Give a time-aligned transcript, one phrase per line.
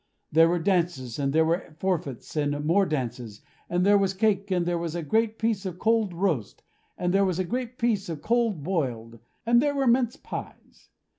[0.31, 4.65] There were dances, and there were forfeits, and more dances, and there was cake, and
[4.65, 6.63] there was a great piece of Cold Roast,
[6.97, 10.89] and there was a great piece of Cold Boiled, and there were mince pies.